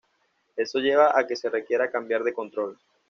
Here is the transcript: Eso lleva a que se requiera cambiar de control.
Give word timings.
Eso 0.57 0.79
lleva 0.79 1.11
a 1.15 1.27
que 1.27 1.35
se 1.35 1.47
requiera 1.47 1.91
cambiar 1.91 2.23
de 2.23 2.33
control. 2.33 2.75